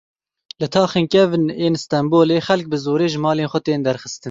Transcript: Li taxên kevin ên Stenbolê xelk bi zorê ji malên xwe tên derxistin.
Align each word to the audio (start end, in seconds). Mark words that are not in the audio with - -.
Li 0.61 0.67
taxên 0.75 1.05
kevin 1.13 1.43
ên 1.65 1.73
Stenbolê 1.83 2.37
xelk 2.47 2.65
bi 2.71 2.77
zorê 2.85 3.07
ji 3.13 3.19
malên 3.25 3.47
xwe 3.51 3.59
tên 3.65 3.79
derxistin. 3.85 4.19